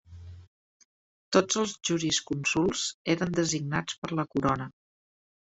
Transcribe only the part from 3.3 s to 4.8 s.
designats per la corona.